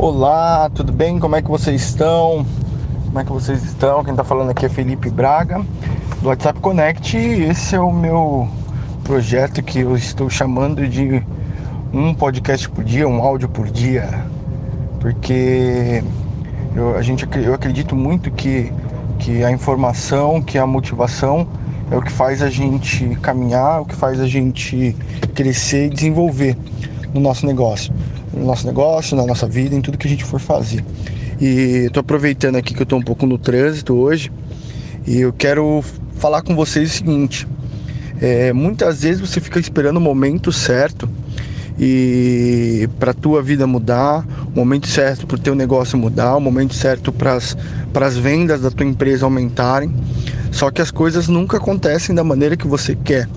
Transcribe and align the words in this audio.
Olá, 0.00 0.70
tudo 0.72 0.92
bem? 0.92 1.18
Como 1.18 1.34
é 1.34 1.42
que 1.42 1.48
vocês 1.48 1.82
estão? 1.82 2.46
Como 3.06 3.18
é 3.18 3.24
que 3.24 3.32
vocês 3.32 3.64
estão? 3.64 4.04
Quem 4.04 4.12
está 4.12 4.22
falando 4.22 4.50
aqui 4.50 4.64
é 4.64 4.68
Felipe 4.68 5.10
Braga, 5.10 5.66
do 6.22 6.28
WhatsApp 6.28 6.60
Connect. 6.60 7.16
Esse 7.16 7.74
é 7.74 7.80
o 7.80 7.90
meu 7.90 8.48
projeto 9.02 9.60
que 9.60 9.80
eu 9.80 9.96
estou 9.96 10.30
chamando 10.30 10.86
de 10.86 11.20
um 11.92 12.14
podcast 12.14 12.68
por 12.68 12.84
dia, 12.84 13.08
um 13.08 13.20
áudio 13.20 13.48
por 13.48 13.68
dia, 13.68 14.24
porque 15.00 16.04
eu, 16.76 16.96
a 16.96 17.02
gente, 17.02 17.28
eu 17.36 17.52
acredito 17.52 17.96
muito 17.96 18.30
que, 18.30 18.72
que 19.18 19.42
a 19.42 19.50
informação, 19.50 20.40
que 20.40 20.58
a 20.58 20.66
motivação 20.66 21.44
é 21.90 21.96
o 21.96 22.02
que 22.02 22.12
faz 22.12 22.40
a 22.40 22.48
gente 22.48 23.16
caminhar, 23.16 23.78
é 23.78 23.80
o 23.80 23.84
que 23.84 23.96
faz 23.96 24.20
a 24.20 24.28
gente 24.28 24.94
crescer 25.34 25.86
e 25.86 25.90
desenvolver 25.90 26.56
no 27.14 27.20
nosso 27.20 27.46
negócio 27.46 27.92
no 28.32 28.44
nosso 28.44 28.66
negócio, 28.66 29.16
na 29.16 29.26
nossa 29.26 29.46
vida, 29.46 29.74
em 29.74 29.80
tudo 29.80 29.98
que 29.98 30.06
a 30.06 30.10
gente 30.10 30.24
for 30.24 30.40
fazer. 30.40 30.84
E 31.40 31.86
estou 31.86 32.00
aproveitando 32.00 32.56
aqui 32.56 32.74
que 32.74 32.80
eu 32.80 32.84
estou 32.84 32.98
um 32.98 33.02
pouco 33.02 33.26
no 33.26 33.38
trânsito 33.38 33.94
hoje 33.94 34.30
e 35.06 35.20
eu 35.20 35.32
quero 35.32 35.84
falar 36.16 36.42
com 36.42 36.54
vocês 36.54 36.90
o 36.90 36.94
seguinte: 36.94 37.46
é, 38.20 38.52
muitas 38.52 39.02
vezes 39.02 39.20
você 39.20 39.40
fica 39.40 39.58
esperando 39.58 39.98
o 39.98 40.00
momento 40.00 40.50
certo 40.50 41.08
e 41.78 42.88
para 42.98 43.14
tua 43.14 43.40
vida 43.40 43.66
mudar, 43.68 44.26
o 44.52 44.56
momento 44.56 44.88
certo 44.88 45.28
para 45.28 45.36
o 45.36 45.38
teu 45.38 45.54
negócio 45.54 45.96
mudar, 45.96 46.36
o 46.36 46.40
momento 46.40 46.74
certo 46.74 47.12
para 47.12 47.36
as 47.36 48.16
vendas 48.16 48.62
da 48.62 48.70
tua 48.70 48.84
empresa 48.84 49.24
aumentarem. 49.24 49.94
Só 50.50 50.72
que 50.72 50.82
as 50.82 50.90
coisas 50.90 51.28
nunca 51.28 51.58
acontecem 51.58 52.14
da 52.14 52.24
maneira 52.24 52.56
que 52.56 52.66
você 52.66 52.96
quer. 52.96 53.28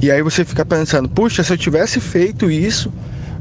E 0.00 0.12
aí 0.12 0.22
você 0.22 0.44
fica 0.44 0.64
pensando, 0.64 1.08
puxa, 1.08 1.42
se 1.42 1.52
eu 1.52 1.58
tivesse 1.58 1.98
feito 1.98 2.48
isso 2.48 2.92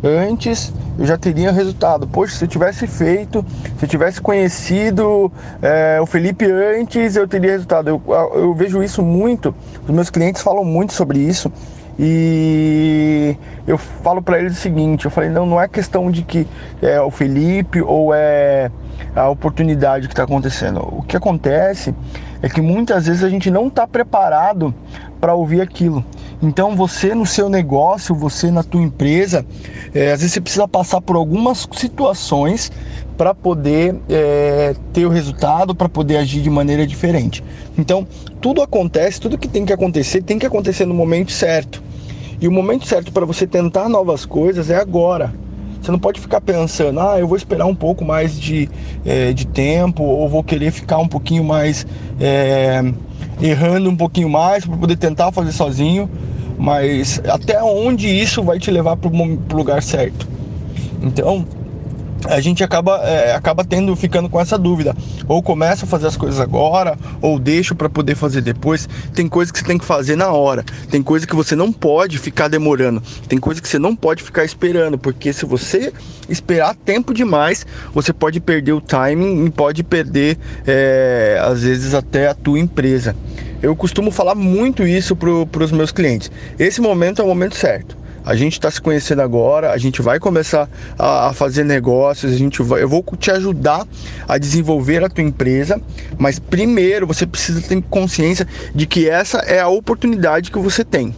antes 0.04 0.74
eu 0.98 1.06
já 1.06 1.18
teria 1.18 1.52
resultado. 1.52 2.08
Poxa, 2.08 2.36
se 2.36 2.46
eu 2.46 2.48
tivesse 2.48 2.88
feito, 2.88 3.46
se 3.78 3.86
eu 3.86 3.90
tivesse 3.90 4.20
conhecido 4.20 5.32
é, 5.62 6.00
o 6.02 6.06
Felipe 6.06 6.46
antes, 6.46 7.16
eu 7.16 7.28
teria 7.28 7.52
resultado. 7.52 7.90
Eu, 7.90 8.02
eu 8.34 8.54
vejo 8.54 8.82
isso 8.84 9.02
muito, 9.02 9.54
os 9.84 9.94
meus 9.94 10.10
clientes 10.10 10.42
falam 10.42 10.66
muito 10.66 10.94
sobre 10.94 11.20
isso. 11.20 11.52
E 12.00 13.36
eu 13.66 13.78
falo 13.78 14.22
para 14.22 14.40
eles 14.40 14.54
o 14.54 14.62
seguinte: 14.62 15.06
eu 15.06 15.12
falei, 15.12 15.30
não, 15.30 15.46
não 15.46 15.60
é 15.60 15.68
questão 15.68 16.12
de 16.12 16.22
que 16.22 16.48
é 16.82 17.02
o 17.02 17.10
Felipe 17.10 17.82
ou 17.82 18.14
é 18.14 18.70
a 19.16 19.30
oportunidade 19.30 20.08
que 20.08 20.14
está 20.14 20.24
acontecendo. 20.24 20.80
O 20.80 21.02
que 21.02 21.18
acontece 21.18 21.96
é 22.42 22.48
que 22.48 22.62
muitas 22.62 23.08
vezes 23.08 23.24
a 23.24 23.30
gente 23.30 23.50
não 23.50 23.68
está 23.68 23.88
preparado 23.88 24.74
para 25.20 25.34
ouvir 25.34 25.60
aquilo. 25.60 26.06
Então 26.42 26.76
você 26.76 27.16
no 27.16 27.26
seu 27.26 27.50
negócio, 27.50 28.14
você 28.14 28.52
na 28.52 28.64
tua 28.64 28.82
empresa, 28.82 29.46
é, 29.94 30.12
às 30.12 30.20
vezes 30.20 30.34
você 30.34 30.42
precisa 30.42 30.68
passar 30.68 31.02
por 31.02 31.16
algumas 31.16 31.68
situações 31.72 32.72
para 33.18 33.34
poder 33.34 33.96
é, 34.08 34.76
ter 34.94 35.06
o 35.06 35.10
resultado, 35.10 35.74
para 35.74 35.90
poder 35.90 36.18
agir 36.18 36.42
de 36.42 36.50
maneira 36.50 36.86
diferente. 36.86 37.44
Então 37.78 38.08
tudo 38.40 38.62
acontece, 38.62 39.20
tudo 39.20 39.38
que 39.38 39.48
tem 39.48 39.66
que 39.66 39.74
acontecer 39.74 40.22
tem 40.22 40.38
que 40.38 40.46
acontecer 40.46 40.86
no 40.86 40.94
momento 40.94 41.32
certo. 41.32 41.82
E 42.40 42.48
o 42.48 42.52
momento 42.52 42.86
certo 42.86 43.12
para 43.12 43.26
você 43.26 43.48
tentar 43.48 43.90
novas 43.90 44.24
coisas 44.24 44.70
é 44.70 44.76
agora. 44.76 45.34
Você 45.82 45.92
não 45.92 46.00
pode 46.00 46.20
ficar 46.20 46.42
pensando, 46.42 47.00
ah, 47.00 47.18
eu 47.20 47.28
vou 47.28 47.38
esperar 47.38 47.66
um 47.66 47.74
pouco 47.74 48.04
mais 48.04 48.38
de, 48.40 48.70
é, 49.06 49.32
de 49.32 49.48
tempo, 49.48 50.04
ou 50.04 50.28
vou 50.28 50.44
querer 50.44 50.72
ficar 50.72 50.98
um 50.98 51.08
pouquinho 51.08 51.44
mais 51.44 51.88
é, 52.20 52.84
errando 53.42 53.90
um 53.90 53.96
pouquinho 53.96 54.30
mais 54.30 54.66
para 54.66 54.78
poder 54.78 54.96
tentar 54.96 55.32
fazer 55.32 55.52
sozinho, 55.52 56.10
mas 56.58 57.22
até 57.28 57.62
onde 57.62 58.08
isso 58.08 58.44
vai 58.44 58.60
te 58.60 58.72
levar 58.72 58.98
para 58.98 59.10
o 59.10 59.56
lugar 59.56 59.82
certo. 59.84 60.28
Então, 61.02 61.46
a 62.26 62.40
gente 62.42 62.64
acaba, 62.64 62.98
é, 63.04 63.34
acaba 63.36 63.64
tendo, 63.64 63.96
ficando 63.96 64.30
com 64.30 64.40
essa 64.40 64.58
dúvida. 64.58 64.96
Ou 65.28 65.42
começa 65.42 65.86
a 65.86 65.88
fazer 65.88 66.08
as 66.08 66.18
coisas 66.18 66.40
agora, 66.40 66.98
ou 67.22 67.38
deixa 67.38 67.76
para 67.76 67.90
poder 67.90 68.16
fazer 68.16 68.42
depois. 68.42 68.88
Tem 69.14 69.28
coisa 69.28 69.52
que 69.52 69.60
você 69.60 69.66
tem 69.66 69.78
que 69.78 69.86
fazer 69.86 70.16
na 70.16 70.32
hora. 70.32 70.64
Tem 70.90 71.02
coisa 71.04 71.28
que 71.28 71.36
você 71.36 71.56
não 71.56 71.72
pode 71.72 72.18
ficar 72.18 72.48
demorando. 72.48 73.02
Tem 73.28 73.38
coisa 73.40 73.62
que 73.62 73.68
você 73.68 73.80
não 73.80 73.96
pode 73.96 74.24
ficar 74.24 74.44
esperando, 74.44 74.98
porque 74.98 75.32
se 75.32 75.46
você 75.46 75.94
esperar 76.28 76.76
tempo 76.76 77.14
demais, 77.14 77.66
você 77.94 78.12
pode 78.12 78.40
perder 78.40 78.74
o 78.74 78.82
timing 78.82 79.46
e 79.46 79.50
pode 79.50 79.84
perder, 79.84 80.38
é, 80.66 81.40
às 81.42 81.62
vezes, 81.64 81.94
até 81.94 82.28
a 82.28 82.34
tua 82.34 82.60
empresa. 82.60 83.16
Eu 83.62 83.76
costumo 83.76 84.12
falar 84.12 84.36
muito 84.36 84.84
isso 84.84 85.16
para 85.16 85.64
os 85.64 85.72
meus 85.72 85.92
clientes. 85.92 86.32
Esse 86.60 86.80
momento 86.82 87.22
é 87.22 87.26
o 87.26 87.28
momento 87.28 87.56
certo 87.56 87.98
a 88.28 88.36
gente 88.36 88.54
está 88.54 88.70
se 88.70 88.82
conhecendo 88.82 89.22
agora, 89.22 89.72
a 89.72 89.78
gente 89.78 90.02
vai 90.02 90.20
começar 90.20 90.70
a, 91.00 91.30
a, 91.30 91.34
fazer 91.34 91.64
negócios, 91.64 92.34
a 92.34 92.36
gente 92.36 92.62
vai, 92.62 92.84
eu 92.84 92.90
vou 92.90 93.02
te 93.18 93.32
ajudar 93.32 93.88
a 94.28 94.38
desenvolver 94.38 95.02
a 95.02 95.08
tua 95.08 95.24
empresa, 95.24 95.82
mas 96.18 96.38
primeiro 96.38 97.08
você 97.08 97.26
precisa 97.26 97.62
ter 97.62 97.82
consciência 97.84 98.46
de 98.76 98.86
que 98.86 99.08
essa 99.08 99.38
é 99.38 99.62
a 99.62 99.70
oportunidade 99.70 100.52
que 100.52 100.60
você 100.60 100.84
tem. 100.84 101.16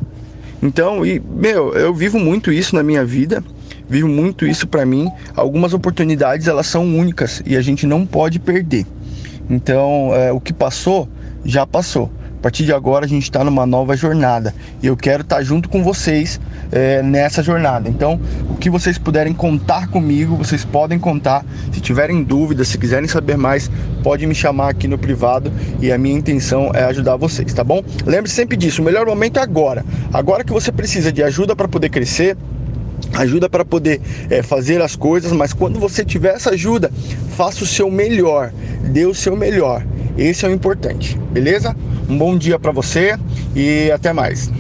Então, 0.62 1.04
e 1.04 1.20
meu, 1.20 1.74
eu 1.74 1.96
vivo 1.96 2.20
muito 2.20 2.52
isso 2.52 2.76
na 2.76 2.84
minha 2.84 3.04
vida, 3.04 3.44
vivo 3.90 4.08
muito 4.08 4.46
isso 4.46 4.68
para 4.68 4.86
mim. 4.86 5.10
Algumas 5.36 5.74
oportunidades 5.74 6.48
elas 6.48 6.68
são 6.68 6.86
únicas 6.96 7.42
e 7.44 7.58
a 7.58 7.62
gente 7.62 7.88
não 7.88 8.06
pode 8.06 8.38
perder. 8.38 8.86
Então, 9.50 10.14
é, 10.14 10.32
o 10.32 10.40
que 10.40 10.54
passou 10.54 11.10
já 11.44 11.66
passou. 11.66 12.12
A 12.40 12.42
partir 12.42 12.64
de 12.64 12.72
agora 12.72 13.04
a 13.04 13.08
gente 13.08 13.24
está 13.24 13.44
numa 13.44 13.66
nova 13.66 13.98
jornada 13.98 14.56
e 14.82 14.88
eu 14.88 14.96
quero 14.96 15.24
estar 15.24 15.36
tá 15.36 15.44
junto 15.44 15.68
com 15.68 15.84
vocês 15.84 16.40
é, 16.72 17.04
nessa 17.04 17.44
jornada. 17.44 17.90
Então, 17.90 18.18
o 18.50 18.56
que 18.56 18.70
vocês 18.70 18.98
puderem 18.98 19.34
contar 19.34 19.90
comigo, 19.90 20.38
vocês 20.38 20.64
podem 20.64 20.98
contar. 20.98 21.46
Se 21.74 21.82
tiverem 21.82 22.24
dúvidas, 22.24 22.70
se 22.70 22.78
quiserem 22.78 23.10
saber 23.10 23.36
mais, 23.36 23.70
pode 24.02 24.26
me 24.26 24.34
chamar 24.34 24.70
aqui 24.70 24.88
no 24.88 24.98
privado 24.98 25.52
e 25.82 25.92
a 25.92 25.98
minha 25.98 26.18
intenção 26.18 26.72
é 26.74 26.86
ajudar 26.86 27.18
vocês, 27.18 27.54
tá 27.54 27.62
bom? 27.62 27.84
Lembre-se 28.06 28.38
sempre 28.38 28.56
disso, 28.56 28.82
o 28.82 28.86
melhor 28.86 29.06
momento 29.06 29.38
é 29.38 29.42
agora. 29.42 29.84
Agora 30.14 30.42
que 30.42 30.54
você 30.54 30.72
precisa 30.72 31.12
de 31.12 31.22
ajuda 31.22 31.58
para 31.58 31.68
poder 31.68 31.90
crescer, 31.90 32.38
ajuda 33.16 33.50
para 33.50 33.66
poder 33.66 34.00
é, 34.30 34.42
fazer 34.42 34.82
as 34.82 34.96
coisas, 34.96 35.34
mas 35.34 35.52
quando 35.52 35.78
você 35.78 36.06
tiver 36.06 36.36
essa 36.36 36.52
ajuda, 36.52 36.90
faça 37.36 37.66
o 37.66 37.68
seu 37.68 37.92
melhor, 37.92 38.54
dê 38.94 39.06
o 39.06 39.14
seu 39.14 39.36
melhor. 39.36 39.86
Esse 40.18 40.46
é 40.46 40.50
o 40.50 40.52
importante, 40.52 41.18
beleza? 41.32 41.76
Um 42.10 42.18
bom 42.18 42.36
dia 42.36 42.58
para 42.58 42.72
você 42.72 43.16
e 43.56 43.92
até 43.92 44.12
mais. 44.12 44.52